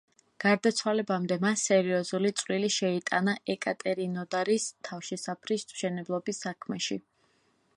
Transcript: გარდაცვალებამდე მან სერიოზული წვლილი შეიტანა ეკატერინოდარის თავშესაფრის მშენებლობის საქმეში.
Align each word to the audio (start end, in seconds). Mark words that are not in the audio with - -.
გარდაცვალებამდე 0.43 1.35
მან 1.43 1.59
სერიოზული 1.63 2.31
წვლილი 2.39 2.71
შეიტანა 2.77 3.35
ეკატერინოდარის 3.55 4.65
თავშესაფრის 4.89 5.67
მშენებლობის 5.75 6.41
საქმეში. 6.47 6.99